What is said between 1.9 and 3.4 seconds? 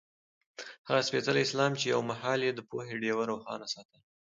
یو مهال یې د پوهې ډېوه